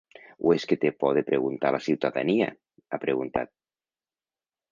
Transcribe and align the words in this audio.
O 0.45 0.53
és 0.53 0.63
que 0.69 0.75
té 0.85 0.91
por 1.03 1.17
de 1.17 1.23
preguntar 1.27 1.69
a 1.71 1.75
la 1.75 1.83
ciutadania?, 1.89 2.47
ha 2.97 3.01
preguntat. 3.05 3.55